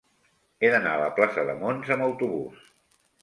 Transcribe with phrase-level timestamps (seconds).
[0.61, 2.65] He d'anar a la plaça de Mons amb autobús.